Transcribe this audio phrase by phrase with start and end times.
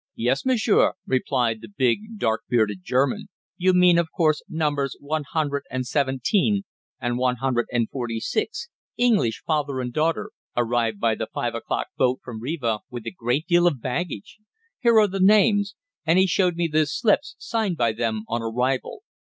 [0.15, 5.61] "Yes, monsieur," replied the big, dark bearded German; "you mean, of course, numbers one hundred
[5.69, 6.63] and seventeen
[6.99, 11.89] and one hundred and forty six English, father and daughter, arrived by the five o'clock
[11.99, 14.39] boat from Riva with a great deal of baggage
[14.79, 19.03] here are the names," and he showed me the slips signed by them on arrival.